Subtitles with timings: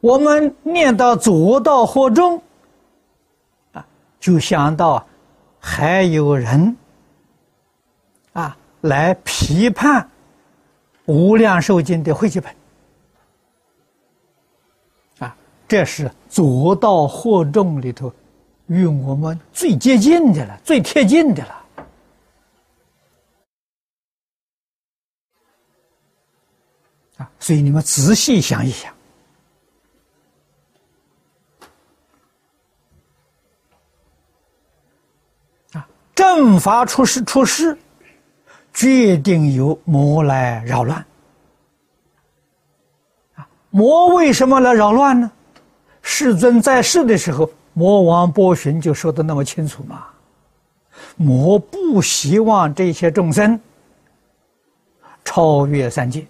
[0.00, 2.40] 我们念到左道惑众，
[3.72, 3.84] 啊，
[4.20, 5.04] 就想到
[5.58, 6.76] 还有人
[8.32, 10.02] 啊来批判
[11.12, 12.54] 《无量寿经》的汇集本，
[15.18, 15.36] 啊，
[15.66, 18.12] 这是左道惑众里头
[18.66, 21.62] 与我们最接近的了，最贴近的了。
[27.16, 28.94] 啊，所以你们仔细想一想，
[36.16, 37.78] 正法出世出世，
[38.72, 41.06] 决定由魔来扰乱。
[43.36, 45.30] 啊，魔为什么来扰乱呢？
[46.00, 50.06] 世尊在世的时候，魔王波旬就说的那么清楚嘛。
[51.16, 53.60] 魔不希望这些众生
[55.24, 56.26] 超越三界。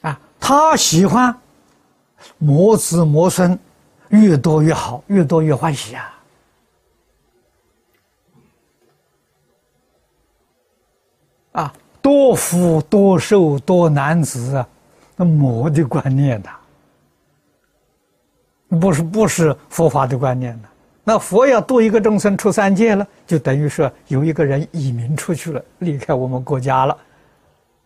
[0.00, 1.38] 啊他喜欢
[2.38, 3.58] 魔子魔孙
[4.10, 6.12] 越多越好，越多越欢喜啊！
[11.52, 14.68] 啊，多福多寿多男子啊，
[15.16, 16.50] 那魔的观念呐，
[18.78, 20.68] 不是不是佛法的观念呐。
[21.02, 26.98] 那佛要度一个众生出三界了，就等于说有一个人移民出去了，离开我们国家了。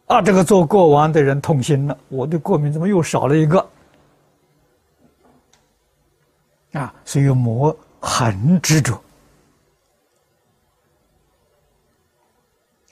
[0.06, 3.64] 啊，这个做国王的人痛心了，我的国民怎么又少了一个？
[6.72, 9.00] 啊，所以魔很执着。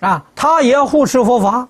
[0.01, 1.69] 啊，他也护持佛法，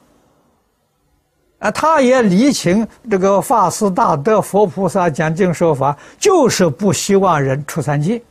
[1.61, 8.22] 啊，他也礼请这个法师大德、佛菩萨讲经说法，就是不希望人出三界。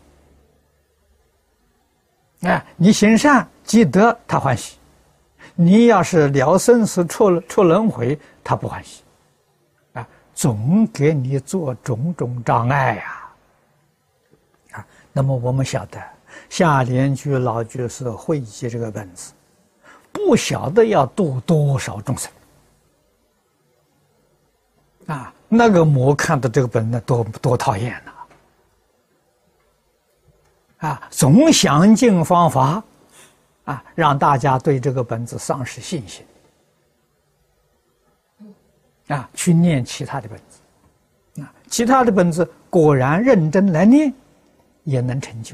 [2.41, 4.77] 哎，你行善积德，他欢喜。
[5.55, 9.01] 你要是了生死出出轮回，他不欢喜，
[9.93, 13.16] 啊，总给你做种种障碍呀，
[15.17, 15.99] 那么我们晓得
[16.47, 19.33] 下联居老居士汇集这个本子，
[20.11, 22.31] 不晓得要度多少众生，
[25.07, 28.11] 啊，那个魔看到这个本子多多讨厌呐，
[30.87, 32.83] 啊，总想尽方法。
[33.65, 36.25] 啊，让大家对这个本子丧失信心，
[39.07, 44.13] 啊，去念其他的本子，啊，其他的本子果然认真来念，
[44.87, 45.53] 也能成就，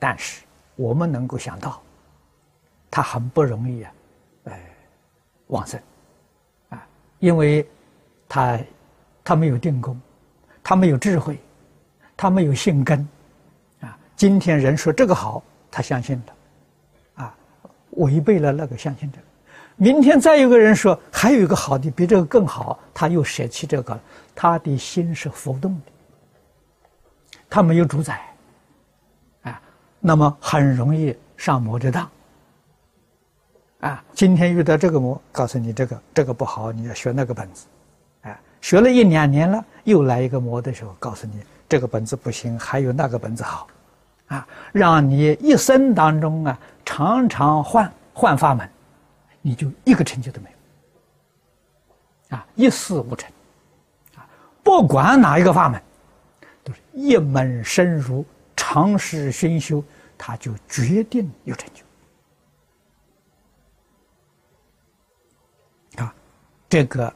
[0.00, 0.42] 但是
[0.74, 1.80] 我们能够想到，
[2.90, 3.92] 他很不容易啊，
[4.46, 4.60] 哎，
[5.46, 5.80] 往生，
[6.70, 6.84] 啊，
[7.20, 7.64] 因为
[8.28, 8.58] 他
[9.22, 9.96] 他没有定功，
[10.60, 11.38] 他没有智慧，
[12.16, 13.08] 他没有性根，
[13.80, 17.22] 啊，今天人说这个好，他相信了。
[17.22, 17.34] 啊
[17.90, 19.18] 违背了那个相信者，
[19.76, 23.96] 明天再有个人说还有一个好的比这个更好，他又舍弃这个，
[24.34, 25.92] 他的心是浮动的，
[27.48, 28.20] 他没有主宰，
[30.06, 32.10] 那么很容易上魔的当，
[33.80, 37.64] 啊，今天遇到这个魔，告诉你这个这个不好，你要学那个本子，
[38.20, 43.66] 啊，学了一两年了，又来一个魔的时候，告诉你这个本子不行，还有那个本子好。
[44.26, 48.68] 啊，让你一生当中啊，常常换换法门，
[49.40, 50.50] 你就一个成就都没
[52.28, 53.30] 有，啊，一事无成，
[54.16, 54.28] 啊，
[54.62, 55.80] 不管哪一个法门，
[56.62, 58.22] 都是一门深入，
[58.66, 59.84] 长时熏修，
[60.16, 61.84] 他就决定有成就。
[66.02, 66.14] 啊，
[66.68, 67.14] 这个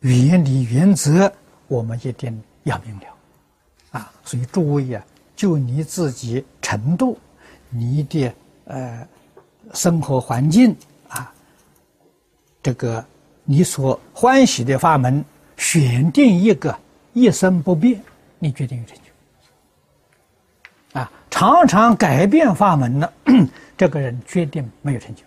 [0.00, 1.32] 原理原则
[1.68, 3.06] 我们一定要明了，
[3.92, 5.06] 啊，所以诸位啊。
[5.36, 7.16] 就你自己程度，
[7.68, 8.34] 你的
[8.64, 9.06] 呃
[9.74, 10.74] 生活环境
[11.08, 11.32] 啊，
[12.62, 13.04] 这个
[13.44, 15.22] 你所欢喜的法门，
[15.58, 16.76] 选定一个
[17.12, 18.02] 一生不变，
[18.38, 19.02] 你决定有成就。
[21.38, 23.12] 常常改变法门的，
[23.76, 25.22] 这个人决定没有成就。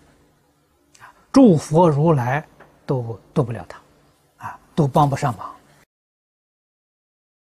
[0.99, 2.43] 啊，诸佛如来
[2.83, 3.79] 都渡不了他，
[4.47, 5.47] 啊，都帮不上忙。